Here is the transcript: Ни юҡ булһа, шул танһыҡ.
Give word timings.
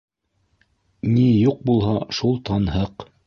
Ни 1.11 1.27
юҡ 1.27 1.61
булһа, 1.71 1.95
шул 2.21 2.35
танһыҡ. 2.51 3.09